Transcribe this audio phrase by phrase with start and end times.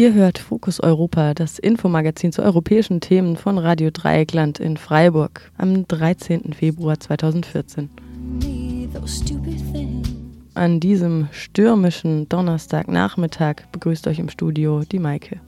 [0.00, 5.86] Ihr hört Fokus Europa, das Infomagazin zu europäischen Themen von Radio Dreieckland in Freiburg am
[5.86, 6.54] 13.
[6.54, 7.90] Februar 2014.
[10.54, 15.38] An diesem stürmischen Donnerstagnachmittag begrüßt euch im Studio die Maike.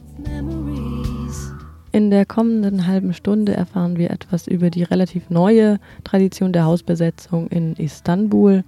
[1.93, 7.49] In der kommenden halben Stunde erfahren wir etwas über die relativ neue Tradition der Hausbesetzung
[7.49, 8.65] in Istanbul.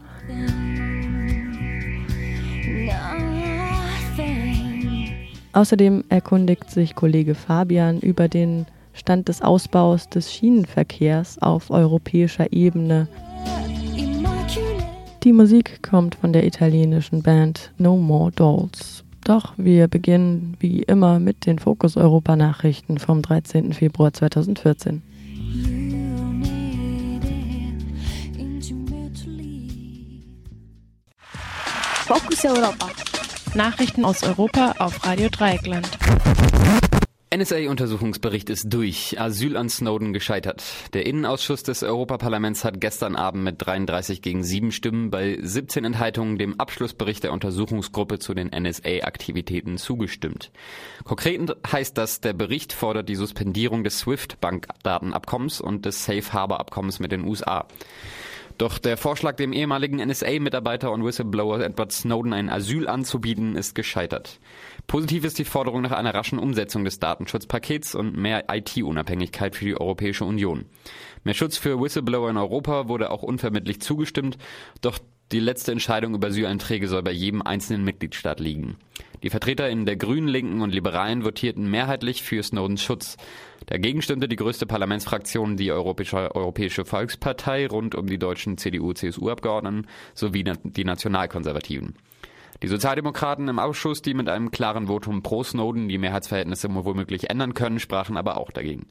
[5.55, 13.07] Außerdem erkundigt sich Kollege Fabian über den Stand des Ausbaus des Schienenverkehrs auf europäischer Ebene.
[15.23, 19.05] Die Musik kommt von der italienischen Band No More Dolls.
[19.23, 23.73] Doch wir beginnen wie immer mit den Fokus Europa Nachrichten vom 13.
[23.73, 25.03] Februar 2014.
[32.07, 33.14] Focus Europa.
[33.55, 35.89] Nachrichten aus Europa auf Radio Dreieckland.
[37.35, 39.21] NSA-Untersuchungsbericht ist durch.
[39.21, 40.63] Asyl an Snowden gescheitert.
[40.93, 46.39] Der Innenausschuss des Europaparlaments hat gestern Abend mit 33 gegen 7 Stimmen bei 17 Enthaltungen
[46.39, 50.53] dem Abschlussbericht der Untersuchungsgruppe zu den NSA-Aktivitäten zugestimmt.
[51.03, 57.11] Konkret heißt das, der Bericht fordert die Suspendierung des SWIFT-Bankdatenabkommens und des Safe Harbor-Abkommens mit
[57.11, 57.67] den USA.
[58.57, 64.39] Doch der Vorschlag, dem ehemaligen NSA-Mitarbeiter und Whistleblower Edward Snowden ein Asyl anzubieten, ist gescheitert.
[64.87, 69.81] Positiv ist die Forderung nach einer raschen Umsetzung des Datenschutzpakets und mehr IT-Unabhängigkeit für die
[69.81, 70.67] Europäische Union.
[71.25, 74.39] Mehr Schutz für Whistleblower in Europa wurde auch unvermittlich zugestimmt,
[74.83, 74.99] doch
[75.33, 78.77] die letzte Entscheidung über Asyleinträge soll bei jedem einzelnen Mitgliedstaat liegen.
[79.25, 83.17] Die VertreterInnen der Grünen, Linken und Liberalen votierten mehrheitlich für Snowdens Schutz.
[83.65, 90.45] Dagegen stimmte die größte Parlamentsfraktion, die Europäische, Europäische Volkspartei, rund um die deutschen CDU-CSU-Abgeordneten sowie
[90.45, 91.95] die Nationalkonservativen.
[92.63, 97.55] Die Sozialdemokraten im Ausschuss, die mit einem klaren Votum pro Snowden die Mehrheitsverhältnisse womöglich ändern
[97.55, 98.89] können, sprachen aber auch dagegen.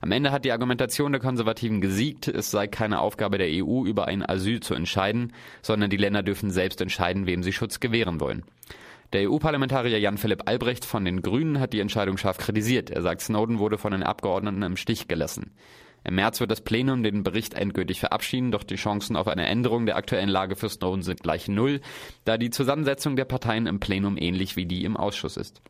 [0.00, 4.08] Am Ende hat die Argumentation der Konservativen gesiegt, es sei keine Aufgabe der EU, über
[4.08, 5.32] ein Asyl zu entscheiden,
[5.62, 8.42] sondern die Länder dürfen selbst entscheiden, wem sie Schutz gewähren wollen.
[9.12, 12.90] Der EU-Parlamentarier Jan-Philipp Albrecht von den Grünen hat die Entscheidung scharf kritisiert.
[12.90, 15.52] Er sagt, Snowden wurde von den Abgeordneten im Stich gelassen.
[16.02, 19.86] Im März wird das Plenum den Bericht endgültig verabschieden, doch die Chancen auf eine Änderung
[19.86, 21.80] der aktuellen Lage für Snowden sind gleich null,
[22.24, 25.62] da die Zusammensetzung der Parteien im Plenum ähnlich wie die im Ausschuss ist.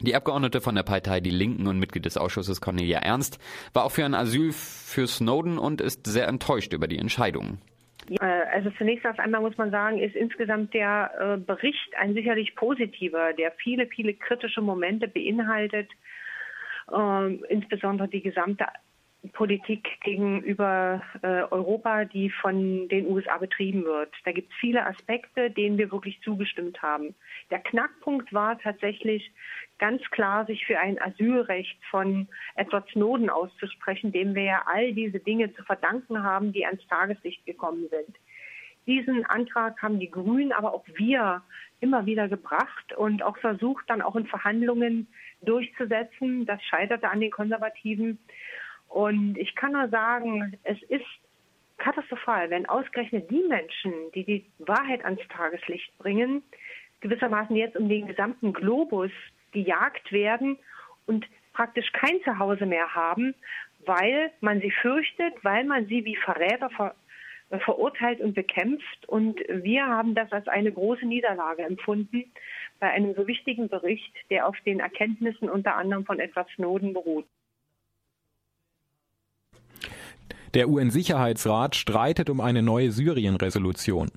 [0.00, 3.38] Die Abgeordnete von der Partei Die Linken und Mitglied des Ausschusses Cornelia Ernst
[3.72, 7.58] war auch für ein Asyl für Snowden und ist sehr enttäuscht über die Entscheidung.
[8.20, 13.52] Also zunächst einmal muss man sagen, ist insgesamt der äh, Bericht ein sicherlich positiver, der
[13.52, 15.90] viele, viele kritische Momente beinhaltet,
[16.94, 18.66] ähm, insbesondere die gesamte
[19.32, 24.12] Politik gegenüber äh, Europa, die von den USA betrieben wird.
[24.24, 27.14] Da gibt es viele Aspekte, denen wir wirklich zugestimmt haben.
[27.50, 29.32] Der Knackpunkt war tatsächlich
[29.78, 35.20] ganz klar, sich für ein Asylrecht von Edward Snowden auszusprechen, dem wir ja all diese
[35.20, 38.16] Dinge zu verdanken haben, die ans Tageslicht gekommen sind.
[38.86, 41.42] Diesen Antrag haben die Grünen, aber auch wir
[41.80, 45.06] immer wieder gebracht und auch versucht, dann auch in Verhandlungen
[45.42, 46.44] durchzusetzen.
[46.44, 48.18] Das scheiterte an den Konservativen.
[48.88, 51.04] Und ich kann nur sagen, es ist
[51.78, 56.42] katastrophal, wenn ausgerechnet die Menschen, die die Wahrheit ans Tageslicht bringen,
[57.00, 59.10] gewissermaßen jetzt um den gesamten Globus
[59.52, 60.58] gejagt werden
[61.06, 63.34] und praktisch kein Zuhause mehr haben,
[63.86, 66.94] weil man sie fürchtet, weil man sie wie Verräter ver
[67.50, 69.06] äh, verurteilt und bekämpft.
[69.06, 72.24] Und wir haben das als eine große Niederlage empfunden
[72.80, 77.26] bei einem so wichtigen Bericht, der auf den Erkenntnissen unter anderem von Edward Snowden beruht.
[80.54, 84.10] Der UN-Sicherheitsrat streitet um eine neue Syrien-Resolution.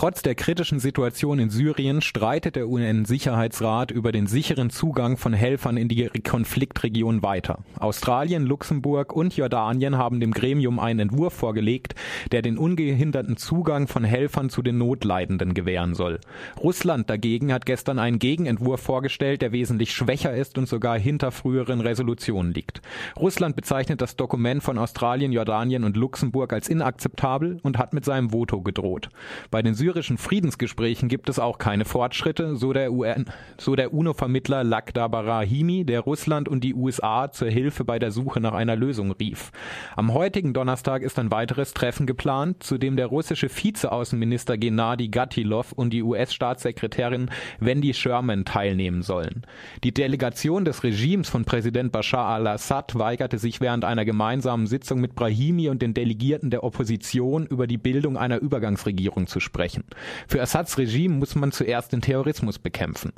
[0.00, 5.76] Trotz der kritischen Situation in Syrien streitet der UN-Sicherheitsrat über den sicheren Zugang von Helfern
[5.76, 7.58] in die Konfliktregion weiter.
[7.78, 11.96] Australien, Luxemburg und Jordanien haben dem Gremium einen Entwurf vorgelegt,
[12.32, 16.18] der den ungehinderten Zugang von Helfern zu den Notleidenden gewähren soll.
[16.58, 21.82] Russland dagegen hat gestern einen Gegenentwurf vorgestellt, der wesentlich schwächer ist und sogar hinter früheren
[21.82, 22.80] Resolutionen liegt.
[23.18, 28.32] Russland bezeichnet das Dokument von Australien, Jordanien und Luxemburg als inakzeptabel und hat mit seinem
[28.32, 29.10] Voto gedroht.
[29.50, 33.24] Bei den syrischen Friedensgesprächen gibt es auch keine Fortschritte, so der, UN,
[33.58, 38.38] so der UNO-Vermittler Lakhdar Barahimi, der Russland und die USA zur Hilfe bei der Suche
[38.38, 39.50] nach einer Lösung rief.
[39.96, 45.72] Am heutigen Donnerstag ist ein weiteres Treffen geplant, zu dem der russische Vizeaußenminister Gennady Gatilov
[45.72, 47.28] und die US-Staatssekretärin
[47.58, 49.42] Wendy Sherman teilnehmen sollen.
[49.82, 55.16] Die Delegation des Regimes von Präsident Bashar al-Assad weigerte sich während einer gemeinsamen Sitzung mit
[55.16, 59.84] Brahimi und den Delegierten der Opposition über die Bildung einer Übergangsregierung zu sprechen sprechen.
[60.28, 63.12] Für Assads Regime muss man zuerst den Terrorismus bekämpfen.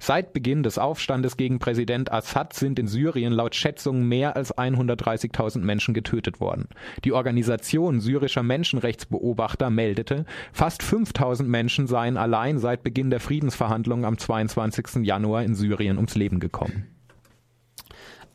[0.00, 5.58] Seit Beginn des Aufstandes gegen Präsident Assad sind in Syrien laut Schätzungen mehr als 130.000
[5.58, 6.68] Menschen getötet worden.
[7.04, 14.18] Die Organisation syrischer Menschenrechtsbeobachter meldete, fast 5.000 Menschen seien allein seit Beginn der Friedensverhandlungen am
[14.18, 15.04] 22.
[15.04, 16.86] Januar in Syrien ums Leben gekommen.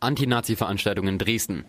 [0.02, 1.64] Anti-Nazi-Veranstaltung in Dresden.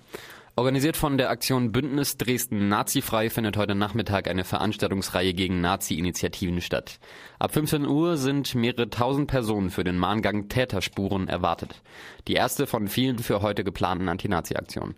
[0.56, 7.01] Organisiert von der Aktion Bündnis Dresden Nazifrei findet heute Nachmittag eine Veranstaltungsreihe gegen Nazi-Initiativen statt.
[7.41, 11.83] Ab 15 Uhr sind mehrere tausend Personen für den Mahngang Täterspuren erwartet.
[12.29, 14.95] Die erste von vielen für heute geplanten Anti-Nazi-Aktionen.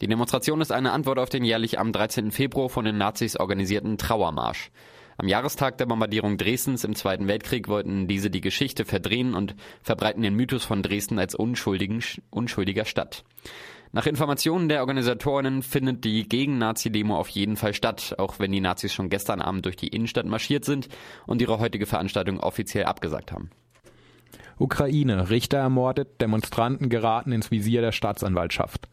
[0.00, 2.30] Die Demonstration ist eine Antwort auf den jährlich am 13.
[2.30, 4.70] Februar von den Nazis organisierten Trauermarsch.
[5.18, 10.22] Am Jahrestag der Bombardierung Dresdens im Zweiten Weltkrieg wollten diese die Geschichte verdrehen und verbreiten
[10.22, 13.22] den Mythos von Dresden als unschuldiger Stadt.
[13.94, 18.92] Nach Informationen der Organisatorinnen findet die Gegen-Nazi-Demo auf jeden Fall statt, auch wenn die Nazis
[18.92, 20.88] schon gestern Abend durch die Innenstadt marschiert sind
[21.28, 23.50] und ihre heutige Veranstaltung offiziell abgesagt haben.
[24.58, 25.30] Ukraine.
[25.30, 28.88] Richter ermordet, Demonstranten geraten ins Visier der Staatsanwaltschaft.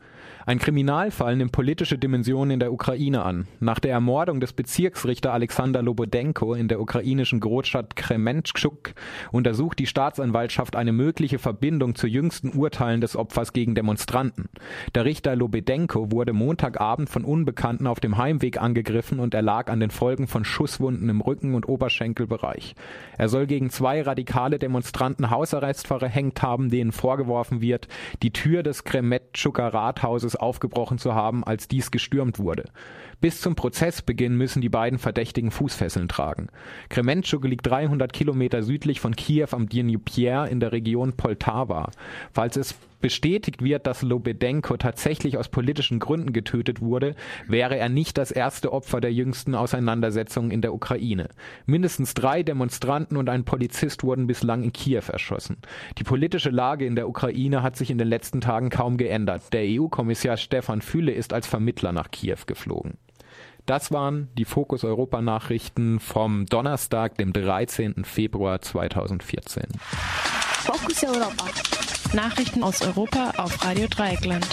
[0.46, 3.48] Ein Kriminalfall nimmt politische Dimensionen in der Ukraine an.
[3.60, 8.94] Nach der Ermordung des Bezirksrichter Alexander Lobodenko in der ukrainischen Großstadt Krementschuk
[9.32, 14.50] untersucht die Staatsanwaltschaft eine mögliche Verbindung zu jüngsten Urteilen des Opfers gegen Demonstranten.
[14.96, 19.92] Der Richter Lobodenko wurde Montagabend von Unbekannten auf dem Heimweg angegriffen und erlag an den
[19.92, 22.74] Folgen von Schusswunden im Rücken und Oberschenkelbereich.
[23.18, 27.88] Er soll gegen zwei radikale Demonstranten Hausarrest verhängt haben, denen vorgeworfen wird,
[28.24, 32.66] die Tür des Kremetschuker Rathauses Hauses aufgebrochen zu haben, als dies gestürmt wurde.
[33.20, 36.48] Bis zum Prozessbeginn müssen die beiden Verdächtigen Fußfesseln tragen.
[36.90, 41.92] Krementschuk liegt 300 Kilometer südlich von Kiew am Dnieper in der Region Poltava.
[42.34, 47.16] Falls es bestätigt wird, dass Lobedenko tatsächlich aus politischen Gründen getötet wurde,
[47.48, 51.30] wäre er nicht das erste Opfer der jüngsten Auseinandersetzungen in der Ukraine.
[51.66, 55.58] Mindestens drei Demonstranten und ein Polizist wurden bislang in Kiew erschossen.
[55.98, 59.52] Die politische Lage in der Ukraine hat sich in den letzten Tagen kaum geändert.
[59.54, 62.98] Der EU-Kommissar Stefan Füle ist als Vermittler nach Kiew geflogen.
[63.66, 68.04] Das waren die Fokus Europa Nachrichten vom Donnerstag, dem 13.
[68.06, 69.64] Februar 2014.
[69.80, 71.46] Fokus Europa.
[72.14, 74.46] Nachrichten aus Europa auf Radio Dreieckland.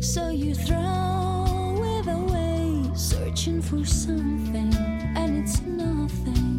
[0.00, 0.76] So you throw
[2.08, 4.74] away, searching for something,
[5.16, 5.60] and it's.
[5.78, 6.57] Nothing.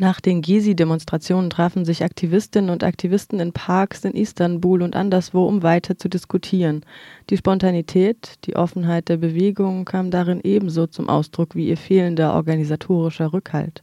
[0.00, 5.64] Nach den Gezi-Demonstrationen trafen sich Aktivistinnen und Aktivisten in Parks in Istanbul und anderswo, um
[5.64, 6.84] weiter zu diskutieren.
[7.30, 13.32] Die Spontanität, die Offenheit der Bewegung kam darin ebenso zum Ausdruck wie ihr fehlender organisatorischer
[13.32, 13.82] Rückhalt.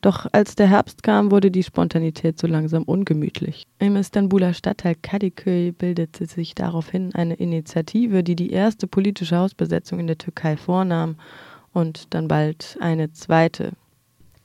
[0.00, 3.66] Doch als der Herbst kam, wurde die Spontanität so langsam ungemütlich.
[3.78, 10.06] Im Istanbuler Stadtteil Kadıköy bildete sich daraufhin eine Initiative, die die erste politische Hausbesetzung in
[10.06, 11.16] der Türkei vornahm
[11.74, 13.72] und dann bald eine zweite.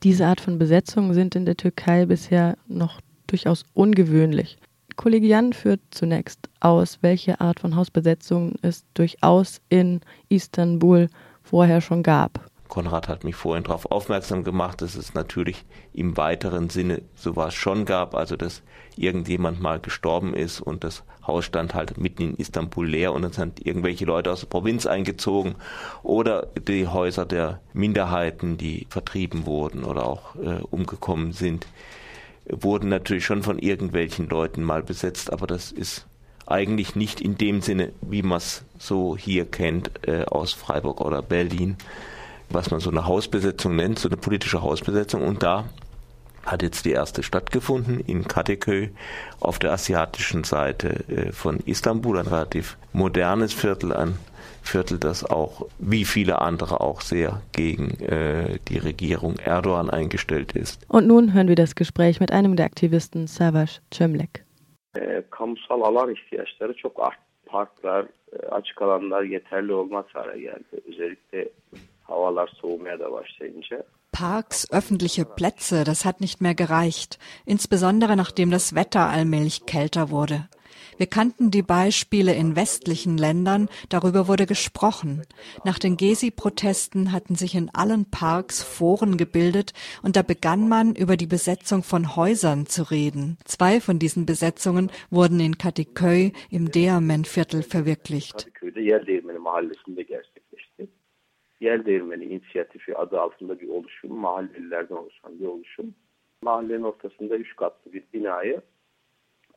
[0.03, 4.57] Diese Art von Besetzungen sind in der Türkei bisher noch durchaus ungewöhnlich.
[4.95, 11.09] Kollege Jan führt zunächst aus, welche Art von Hausbesetzungen es durchaus in Istanbul
[11.43, 12.49] vorher schon gab.
[12.69, 17.83] Konrad hat mich vorhin darauf aufmerksam gemacht, dass es natürlich im weiteren Sinne sowas schon
[17.83, 18.63] gab, also dass
[18.95, 23.31] irgendjemand mal gestorben ist und das Haus stand halt mitten in Istanbul leer und dann
[23.31, 25.55] sind irgendwelche Leute aus der Provinz eingezogen
[26.03, 31.67] oder die Häuser der Minderheiten, die vertrieben wurden oder auch äh, umgekommen sind,
[32.49, 36.07] wurden natürlich schon von irgendwelchen Leuten mal besetzt, aber das ist
[36.47, 41.21] eigentlich nicht in dem Sinne, wie man es so hier kennt äh, aus Freiburg oder
[41.21, 41.77] Berlin
[42.49, 45.21] was man so eine Hausbesetzung nennt, so eine politische Hausbesetzung.
[45.21, 45.65] Und da
[46.51, 48.89] hat jetzt die erste stattgefunden in Kadıköy
[49.39, 54.13] auf der asiatischen Seite äh, von Istanbul, ein relativ modernes Viertel, ein
[54.61, 60.85] Viertel, das auch wie viele andere auch sehr gegen äh, die Regierung Erdogan eingestellt ist.
[60.89, 64.43] Und nun hören wir das Gespräch mit einem der Aktivisten, Savaş Cömlek.
[64.97, 67.19] e, kamusal alan ihtiyaçları çok arttı.
[67.45, 70.81] Parklar, e, açık alanlar yeterli olmaz hale geldi.
[70.87, 71.49] Özellikle
[72.03, 73.83] havalar soğumaya da başlayınca.
[74.19, 80.49] Parks, öffentliche Plätze, das hat nicht mehr gereicht, insbesondere nachdem das Wetter allmählich kälter wurde.
[80.97, 85.21] Wir kannten die Beispiele in westlichen Ländern, darüber wurde gesprochen.
[85.63, 89.71] Nach den Gezi-Protesten hatten sich in allen Parks Foren gebildet
[90.03, 93.37] und da begann man über die Besetzung von Häusern zu reden.
[93.45, 98.51] Zwei von diesen Besetzungen wurden in Kadıköy im Deamen-Viertel verwirklicht.
[101.69, 105.95] Yer Değirmeni inisiyatifi adı altında bir oluşum, mahallelilerden oluşan bir oluşum.
[106.41, 108.61] Mahallenin ortasında üç katlı bir binayı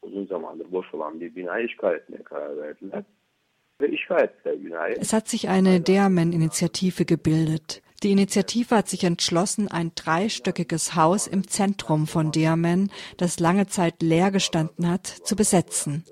[0.03, 3.03] uzun zamandır boş olan bir binayı işgal etmeye karar verdiler.
[5.01, 7.83] Es hat sich eine Deamen-Initiative gebildet.
[8.03, 14.03] Die Initiative hat sich entschlossen, ein dreistöckiges Haus im Zentrum von Deamen, das lange Zeit
[14.03, 16.05] leer gestanden hat, zu besetzen.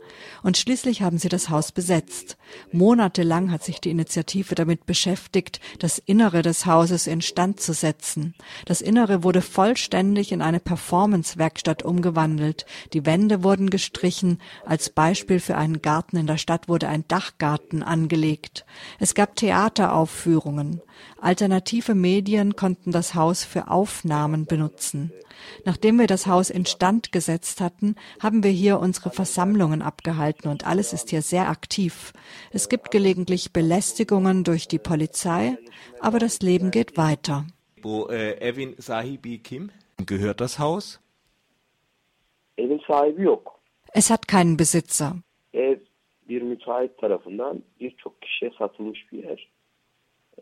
[0.44, 2.36] Und schließlich haben sie das Haus besetzt.
[2.70, 8.36] Monatelang hat sich die Initiative damit beschäftigt, das Innere des Hauses instand zu setzen.
[8.66, 12.66] Das Innere wurde vollständig in eine Performance-Werkstatt umgewandelt.
[12.92, 14.40] Die Wände wurden gestrichen.
[14.64, 18.64] Als Beispiel für einen Garten in der Stadt wurde ein Dachgarten angelegt.
[19.00, 20.82] Es gab Theateraufführungen.
[21.22, 25.12] Alternative Medien konnten das Haus für Aufnahmen benutzen.
[25.64, 30.92] Nachdem wir das Haus instand gesetzt hatten, haben wir hier unsere Versammlungen abgehalten und alles
[30.92, 32.12] ist hier sehr aktiv.
[32.52, 35.56] Es gibt gelegentlich Belästigungen durch die Polizei,
[36.00, 37.46] aber das Leben geht weiter.
[37.82, 39.70] Wo äh, Evin Sahibi Kim
[40.06, 41.00] gehört das Haus?
[42.56, 43.58] Evin sahibi yok.
[43.92, 45.16] Es hat keinen Besitzer.
[45.52, 45.78] Ev
[46.28, 49.48] bir müteahhit tarafından birçok kişiye satılmış bir yer.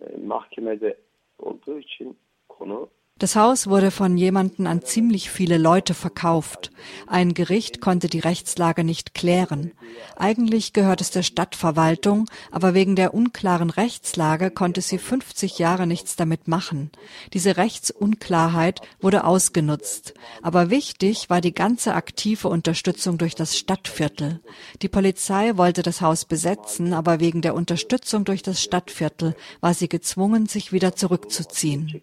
[0.00, 1.00] E, mahkemede
[1.38, 6.70] olduğu için konu Das Haus wurde von jemanden an ziemlich viele Leute verkauft.
[7.08, 9.72] Ein Gericht konnte die Rechtslage nicht klären.
[10.16, 16.14] Eigentlich gehört es der Stadtverwaltung, aber wegen der unklaren Rechtslage konnte sie 50 Jahre nichts
[16.14, 16.92] damit machen.
[17.32, 20.14] Diese Rechtsunklarheit wurde ausgenutzt.
[20.40, 24.38] Aber wichtig war die ganze aktive Unterstützung durch das Stadtviertel.
[24.80, 29.88] Die Polizei wollte das Haus besetzen, aber wegen der Unterstützung durch das Stadtviertel war sie
[29.88, 32.00] gezwungen, sich wieder zurückzuziehen.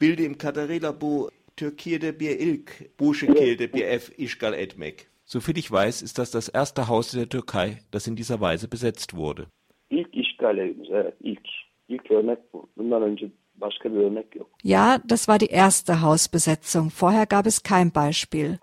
[0.00, 5.06] Bilde im Kadarıyla bu Türkiye'de bir ilk bu şekilde bir ev işgal etmek.
[5.24, 8.72] Soviel ich weiß, ist das das erste Haus in der Türkei, das in dieser Weise
[8.72, 9.42] besetzt wurde.
[9.90, 11.48] İlk işgal evimiz, evet ilk.
[11.88, 12.68] İlk örnek bu.
[12.78, 14.50] Bundan önce başka bir örnek yok.
[14.64, 16.92] Ja, das war die erste Hausbesetzung.
[17.00, 18.58] Vorher gab es kein Beispiel.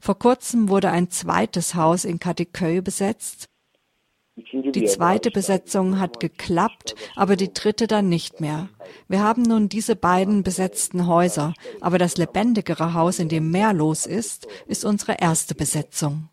[0.00, 3.51] Vor kurzem wurde ein zweites Haus in Kadıköy besetzt.
[4.52, 8.68] Die zweite Besetzung hat geklappt, aber die dritte dann nicht mehr.
[9.08, 14.06] Wir haben nun diese beiden besetzten Häuser, aber das lebendigere Haus, in dem mehr los
[14.06, 16.28] ist, ist unsere erste Besetzung.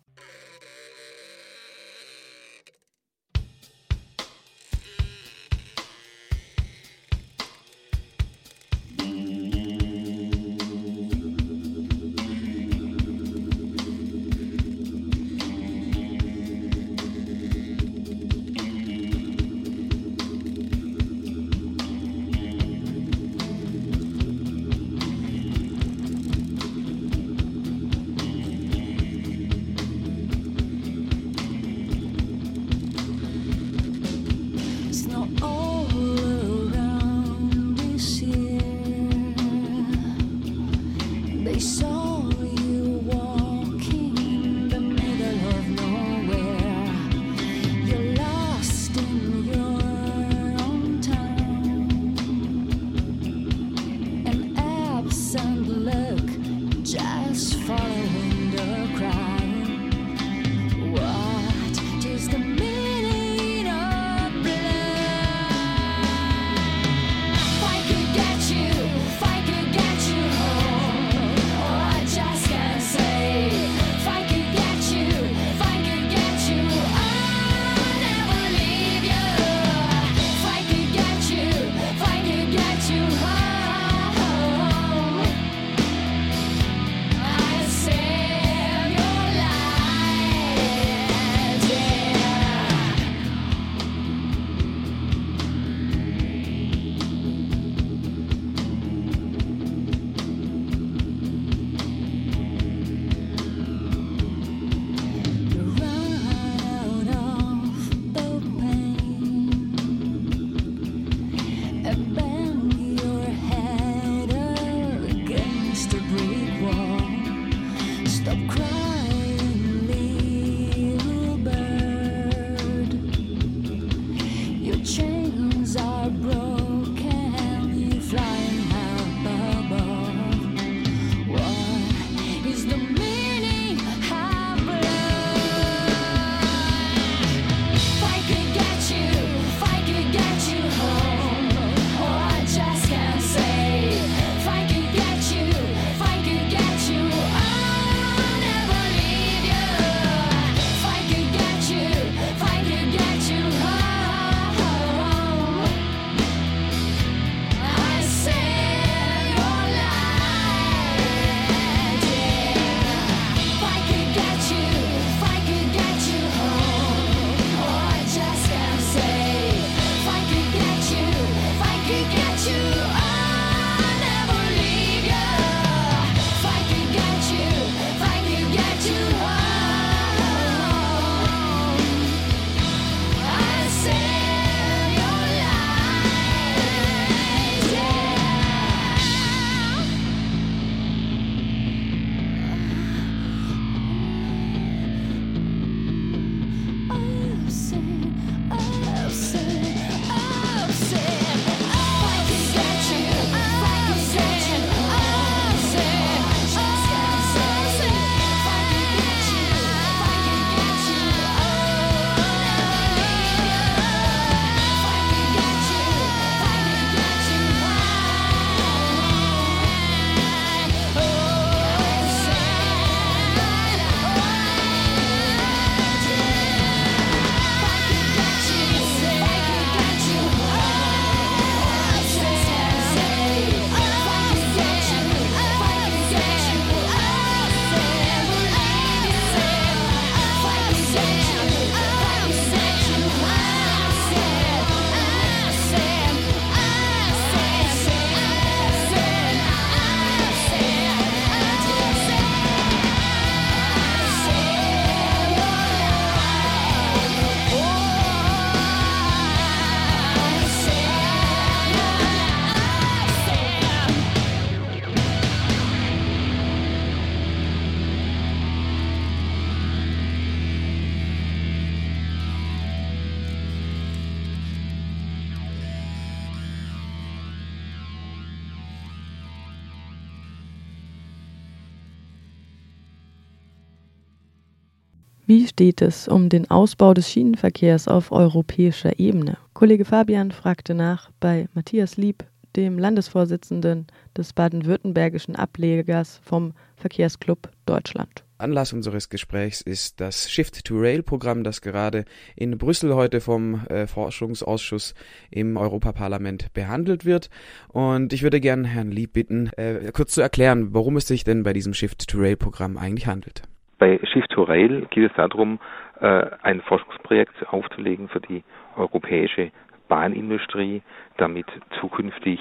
[285.40, 289.38] Wie steht es um den Ausbau des Schienenverkehrs auf europäischer Ebene?
[289.54, 292.24] Kollege Fabian fragte nach bei Matthias Lieb,
[292.56, 298.22] dem Landesvorsitzenden des baden-württembergischen Ablegers vom Verkehrsclub Deutschland.
[298.36, 302.04] Anlass unseres Gesprächs ist das Shift-to-Rail-Programm, das gerade
[302.36, 304.92] in Brüssel heute vom äh, Forschungsausschuss
[305.30, 307.30] im Europaparlament behandelt wird.
[307.68, 311.44] Und ich würde gerne Herrn Lieb bitten, äh, kurz zu erklären, worum es sich denn
[311.44, 313.44] bei diesem Shift-to-Rail-Programm eigentlich handelt.
[313.80, 315.58] Bei Shift-to-Rail geht es darum,
[316.00, 318.44] äh, ein Forschungsprojekt aufzulegen für die
[318.76, 319.52] europäische
[319.88, 320.82] Bahnindustrie,
[321.16, 321.46] damit
[321.80, 322.38] zukünftig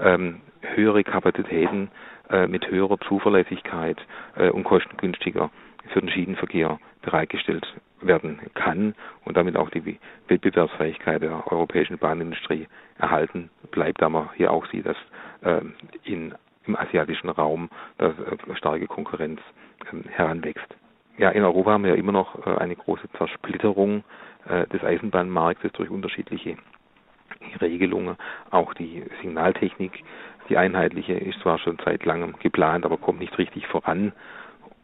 [0.00, 1.92] ähm, höhere Kapazitäten
[2.28, 3.98] äh, mit höherer Zuverlässigkeit
[4.34, 5.50] äh, und kostengünstiger
[5.92, 7.64] für den Schienenverkehr bereitgestellt
[8.00, 12.66] werden kann und damit auch die Wettbewerbsfähigkeit der europäischen Bahnindustrie
[12.98, 14.96] erhalten bleibt, da man hier auch sieht, dass
[15.42, 15.60] äh,
[16.02, 16.34] in,
[16.66, 19.40] im asiatischen Raum da äh, starke Konkurrenz
[19.92, 20.76] äh, heranwächst.
[21.18, 24.04] Ja, in Europa haben wir ja immer noch äh, eine große Zersplitterung
[24.48, 26.56] äh, des Eisenbahnmarktes durch unterschiedliche
[27.60, 28.16] Regelungen.
[28.50, 30.04] Auch die Signaltechnik,
[30.48, 34.12] die einheitliche, ist zwar schon seit langem geplant, aber kommt nicht richtig voran.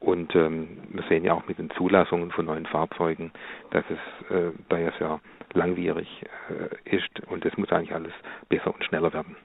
[0.01, 3.33] Und ähm, wir sehen ja auch mit den Zulassungen von neuen Fahrzeugen,
[3.71, 5.21] dass es äh, da ja sehr
[5.55, 8.13] langwierig äh, ist und es muss eigentlich alles
[8.49, 9.37] besser und schneller werden.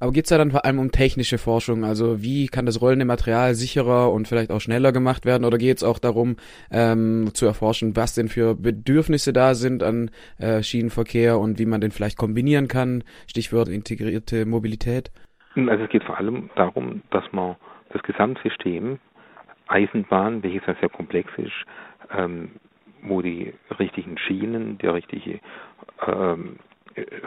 [0.00, 1.84] Aber geht es da dann vor allem um technische Forschung?
[1.84, 5.44] Also wie kann das rollende Material sicherer und vielleicht auch schneller gemacht werden?
[5.44, 6.36] Oder geht es auch darum,
[6.70, 11.80] ähm, zu erforschen, was denn für Bedürfnisse da sind an äh, Schienenverkehr und wie man
[11.80, 13.04] den vielleicht kombinieren kann?
[13.26, 15.10] Stichwort integrierte Mobilität.
[15.54, 17.56] Also es geht vor allem darum, dass man
[17.92, 18.98] das Gesamtsystem
[19.68, 21.52] Eisenbahn, welches ja sehr komplex ist,
[22.16, 22.52] ähm,
[23.02, 25.40] wo die richtigen Schienen, der richtige
[26.06, 26.56] ähm,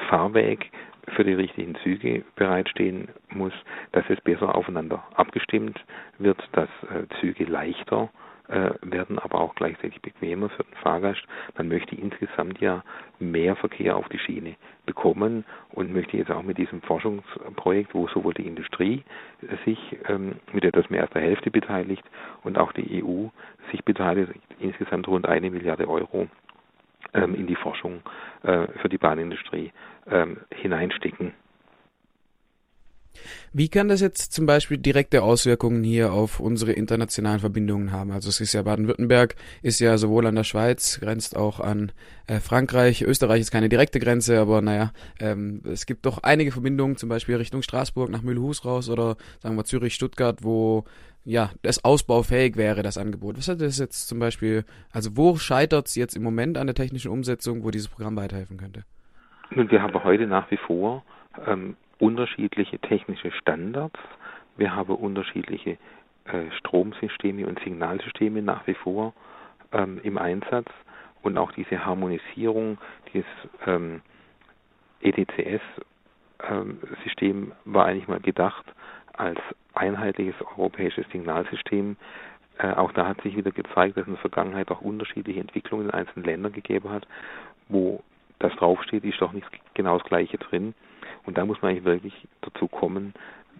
[0.09, 0.71] Fahrweg
[1.15, 3.53] für die richtigen Züge bereitstehen muss,
[3.91, 5.79] dass es besser aufeinander abgestimmt
[6.17, 8.09] wird, dass äh, Züge leichter
[8.47, 11.21] äh, werden, aber auch gleichzeitig bequemer für den Fahrgast.
[11.57, 12.83] Man möchte insgesamt ja
[13.19, 18.33] mehr Verkehr auf die Schiene bekommen und möchte jetzt auch mit diesem Forschungsprojekt, wo sowohl
[18.35, 19.03] die Industrie
[19.65, 22.03] sich ähm, mit etwas mehr als der Hälfte beteiligt
[22.43, 23.29] und auch die EU
[23.71, 26.27] sich beteiligt, insgesamt rund eine Milliarde Euro
[27.23, 28.01] in die Forschung
[28.43, 29.71] äh, für die Bahnindustrie
[30.07, 31.33] ähm, hineinstecken.
[33.53, 38.11] Wie kann das jetzt zum Beispiel direkte Auswirkungen hier auf unsere internationalen Verbindungen haben?
[38.11, 41.91] Also es ist ja Baden-Württemberg, ist ja sowohl an der Schweiz, grenzt auch an
[42.27, 43.01] äh, Frankreich.
[43.01, 47.35] Österreich ist keine direkte Grenze, aber naja, ähm, es gibt doch einige Verbindungen, zum Beispiel
[47.35, 50.85] Richtung Straßburg nach Mühlhus raus oder sagen wir Zürich, Stuttgart, wo
[51.25, 53.37] ja, das ausbaufähig wäre, das Angebot.
[53.37, 56.75] Was hat das jetzt zum Beispiel, also wo scheitert es jetzt im Moment an der
[56.75, 58.83] technischen Umsetzung, wo dieses Programm weiterhelfen könnte?
[59.49, 61.03] Nun, wir haben heute nach wie vor
[61.47, 63.99] ähm, unterschiedliche technische Standards.
[64.57, 65.77] Wir haben unterschiedliche
[66.25, 69.13] äh, Stromsysteme und Signalsysteme nach wie vor
[69.71, 70.67] ähm, im Einsatz
[71.21, 72.79] und auch diese Harmonisierung,
[73.13, 73.29] dieses
[73.65, 74.01] ähm,
[75.01, 78.65] ETCS-System ähm, war eigentlich mal gedacht
[79.13, 79.39] als
[79.73, 81.97] einheitliches europäisches Signalsystem.
[82.57, 85.85] Äh, auch da hat sich wieder gezeigt, dass es in der Vergangenheit auch unterschiedliche Entwicklungen
[85.85, 87.07] in einzelnen Ländern gegeben hat,
[87.69, 88.01] wo
[88.39, 90.73] das draufsteht, ist doch nicht genau das Gleiche drin.
[91.25, 93.13] Und da muss man eigentlich wirklich dazu kommen,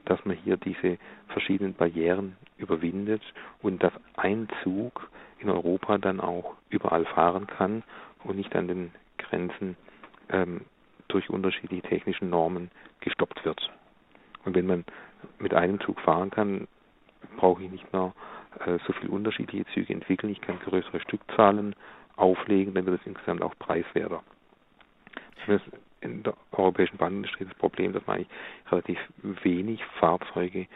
[0.05, 0.97] dass man hier diese
[1.29, 3.21] verschiedenen Barrieren überwindet
[3.61, 7.83] und dass ein Zug in Europa dann auch überall fahren kann
[8.23, 9.75] und nicht an den Grenzen
[10.29, 10.61] ähm,
[11.07, 13.71] durch unterschiedliche technische Normen gestoppt wird.
[14.43, 14.85] Und wenn man
[15.39, 16.67] mit einem Zug fahren kann,
[17.37, 18.13] brauche ich nicht mehr
[18.65, 20.31] äh, so viele unterschiedliche Züge entwickeln.
[20.31, 21.75] Ich kann größere Stückzahlen
[22.15, 24.23] auflegen, dann wird es insgesamt auch preiswerter.
[25.47, 25.61] Ist
[26.05, 28.29] in der europäischen Bahnindustrie das Problem, dass man eigentlich
[28.71, 28.99] relativ
[29.43, 30.67] wenig Fahrzeuge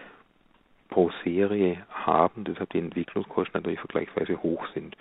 [0.89, 4.97] pro Serie haben, deshalb die Entwicklungskosten natürlich vergleichsweise hoch sind.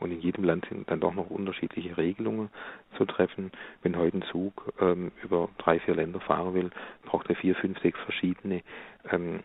[0.00, 2.50] Und in jedem Land sind dann doch noch unterschiedliche Regelungen
[2.96, 3.52] zu treffen.
[3.82, 6.70] Wenn heute ein Zug ähm, über drei, vier Länder fahren will,
[7.04, 8.62] braucht er vier, fünf, sechs verschiedene
[9.10, 9.40] ähm,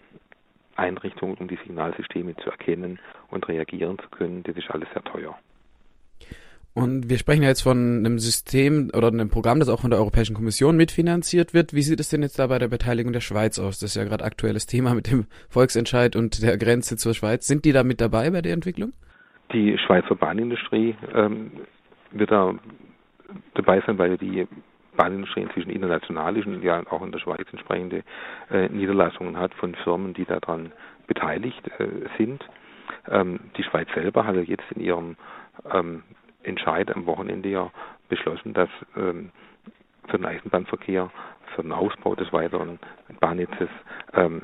[0.75, 4.43] Einrichtungen, um die Signalsysteme zu erkennen und reagieren zu können.
[4.43, 5.37] Das ist alles sehr teuer.
[6.73, 9.99] Und wir sprechen ja jetzt von einem System oder einem Programm, das auch von der
[9.99, 11.73] Europäischen Kommission mitfinanziert wird.
[11.73, 13.79] Wie sieht es denn jetzt da bei der Beteiligung der Schweiz aus?
[13.79, 17.47] Das ist ja gerade aktuelles Thema mit dem Volksentscheid und der Grenze zur Schweiz.
[17.47, 18.93] Sind die da mit dabei bei der Entwicklung?
[19.51, 21.51] Die Schweizer Bahnindustrie ähm,
[22.11, 22.53] wird da
[23.55, 24.47] dabei sein, weil die
[24.95, 28.03] Bahnindustrie inzwischen international ist und ja auch in der Schweiz entsprechende
[28.51, 30.71] äh, Niederlassungen hat von Firmen, die daran
[31.07, 32.43] beteiligt äh, sind.
[33.09, 35.15] Ähm, die Schweiz selber hat ja jetzt in ihrem
[35.73, 36.03] ähm,
[36.43, 37.71] Entscheid am Wochenende ja
[38.07, 39.31] beschlossen, dass ähm,
[40.07, 41.11] für den Eisenbahnverkehr,
[41.55, 42.79] für den Ausbau des weiteren
[43.19, 43.69] Bahnnetzes
[44.13, 44.41] ähm,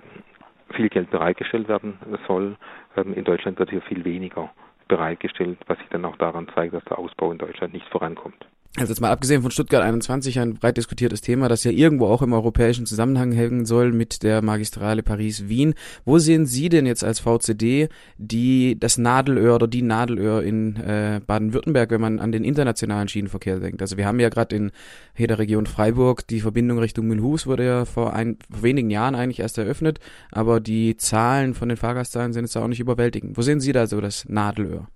[0.74, 2.58] viel Geld bereitgestellt werden soll.
[2.98, 4.52] Ähm, in Deutschland wird hier viel weniger
[4.88, 8.46] bereitgestellt, was sich dann auch daran zeigt, dass der Ausbau in Deutschland nicht vorankommt.
[8.78, 12.22] Also jetzt mal abgesehen von Stuttgart 21 ein breit diskutiertes Thema, das ja irgendwo auch
[12.22, 15.76] im europäischen Zusammenhang hängen soll mit der Magistrale Paris-Wien.
[16.04, 21.22] Wo sehen Sie denn jetzt als VCD die das Nadelöhr oder die Nadelöhr in äh,
[21.26, 23.82] Baden-Württemberg, wenn man an den internationalen Schienenverkehr denkt?
[23.82, 24.72] Also wir haben ja gerade in
[25.14, 29.16] hier der Region Freiburg die Verbindung Richtung Münhus wurde ja vor, ein, vor wenigen Jahren
[29.16, 30.02] eigentlich erst eröffnet,
[30.34, 33.38] aber die Zahlen von den Fahrgastzahlen sind jetzt auch nicht überwältigend.
[33.38, 34.88] Wo sehen Sie da so das Nadelöhr?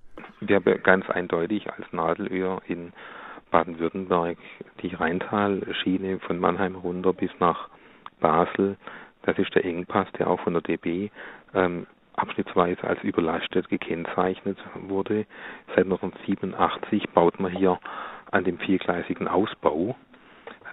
[0.42, 2.92] Wir haben ganz eindeutig als Nadelöhr in
[3.52, 4.38] Baden-Württemberg
[4.82, 7.70] die Rheintalschiene von Mannheim runter bis nach
[8.20, 8.78] Basel.
[9.24, 11.10] Das ist der Engpass, der auch von der DB
[11.54, 15.26] ähm, abschnittsweise als überlastet gekennzeichnet wurde.
[15.68, 17.80] Seit 1987 baut man hier
[18.32, 19.96] an dem viergleisigen Ausbau.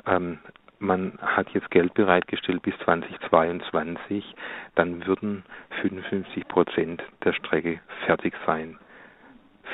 [0.07, 0.39] Ähm,
[0.79, 4.35] man hat jetzt Geld bereitgestellt bis 2022,
[4.75, 5.43] dann würden
[5.81, 8.79] 55 Prozent der Strecke fertig sein.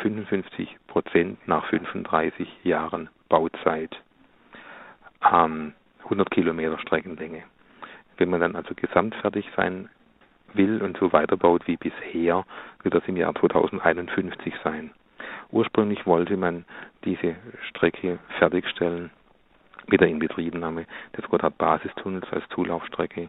[0.02, 3.96] 55 Prozent nach 35 Jahren Bauzeit.
[5.22, 5.74] Ähm,
[6.04, 7.44] 100 Kilometer Streckenlänge.
[8.16, 9.88] Wenn man dann also gesamtfertig sein
[10.54, 12.44] will und so weiterbaut wie bisher,
[12.82, 14.90] wird das im Jahr 2051 sein.
[15.50, 16.64] Ursprünglich wollte man
[17.04, 17.36] diese
[17.68, 19.10] Strecke fertigstellen
[19.86, 23.28] mit der Inbetriebnahme des Gotthard-Basistunnels als Zulaufstrecke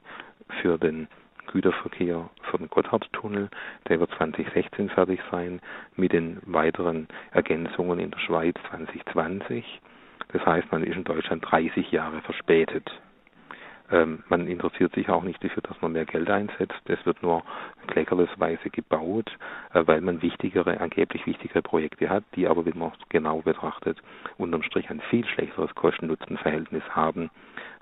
[0.62, 1.08] für den
[1.47, 3.49] Güterverkehr für den Gotthardtunnel.
[3.88, 5.62] Der wird 2016 fertig sein
[5.95, 9.82] mit den weiteren Ergänzungen in der Schweiz 2020.
[10.29, 12.89] Das heißt, man ist in Deutschland 30 Jahre verspätet.
[13.91, 16.82] Ähm, man interessiert sich auch nicht dafür, dass man mehr Geld einsetzt.
[16.86, 17.43] Es wird nur
[17.88, 19.29] kleckerlesweise gebaut,
[19.73, 24.01] äh, weil man wichtigere, angeblich wichtigere Projekte hat, die aber, wenn man genau betrachtet,
[24.38, 27.29] unterm Strich ein viel schlechteres Kosten-Nutzen-Verhältnis haben.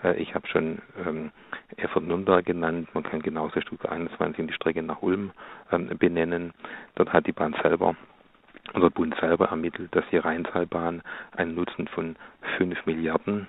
[0.04, 1.32] Äh, ich habe schon ähm,
[1.78, 2.90] Erfurt-Nürnberg genannt.
[2.94, 5.32] Man kann genauso Stuttgart 21 die Strecke nach Ulm
[5.72, 6.54] ähm, benennen.
[6.96, 7.96] Dort hat die Bahn selber
[8.76, 11.02] der Bund selber ermittelt, dass die Rheintalbahn
[11.36, 12.16] einen Nutzen von
[12.58, 13.48] 5 Milliarden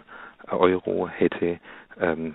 [0.48, 1.60] Euro hätte.
[2.00, 2.34] Ähm,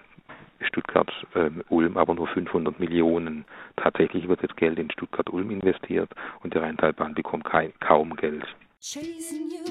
[0.61, 3.45] Stuttgart ähm, Ulm aber nur 500 Millionen.
[3.75, 6.09] Tatsächlich wird jetzt Geld in Stuttgart Ulm investiert
[6.41, 8.45] und die Rheintalbahn bekommt kein, kaum Geld.
[8.79, 9.67] Chasing you.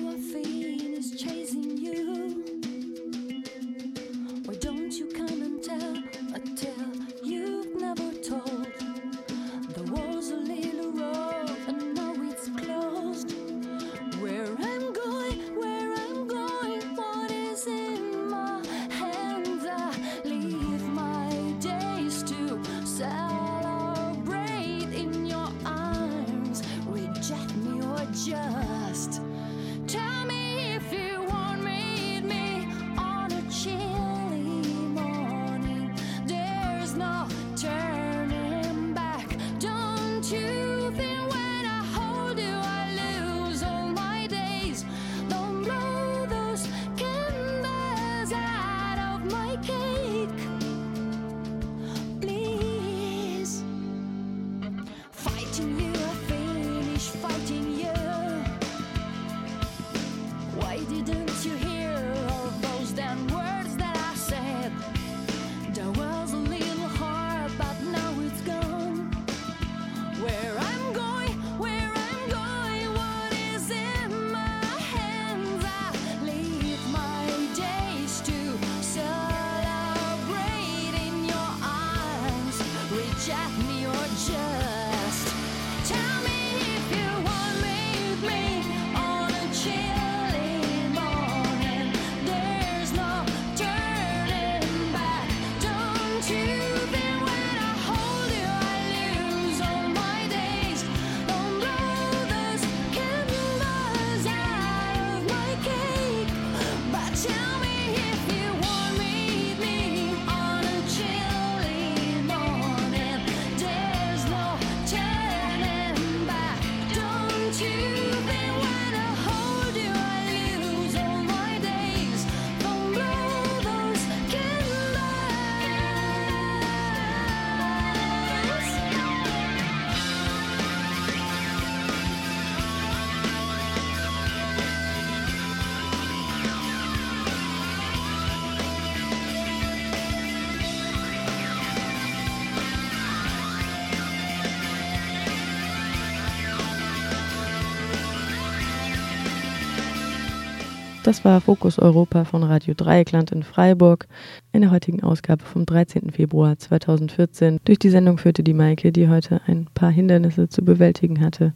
[151.06, 154.08] Das war Fokus Europa von Radio Dreieckland in Freiburg
[154.50, 156.10] in der heutigen Ausgabe vom 13.
[156.10, 157.60] Februar 2014.
[157.64, 161.54] Durch die Sendung führte die Maike, die heute ein paar Hindernisse zu bewältigen hatte.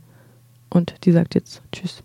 [0.73, 2.05] Und die sagt jetzt Tschüss.